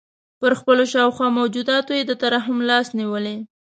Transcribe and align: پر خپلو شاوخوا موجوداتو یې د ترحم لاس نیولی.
پر 0.39 0.51
خپلو 0.59 0.83
شاوخوا 0.93 1.27
موجوداتو 1.37 1.91
یې 1.97 2.03
د 2.07 2.11
ترحم 2.21 2.57
لاس 2.69 2.87
نیولی. 2.97 3.37